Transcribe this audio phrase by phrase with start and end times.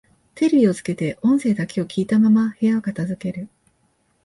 [0.33, 3.47] テレビをつけて音声だけを聞いたまま部屋を片づける